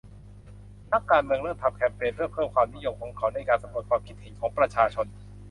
[0.91, 5.05] นักการเมืองเริ่มทำแคมเปญเพื่อเพิ่มความนิยมของเขาในการสำรวจความคิดเห็นของประชาชน